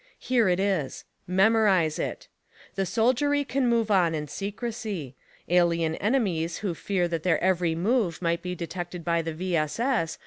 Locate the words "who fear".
6.65-7.07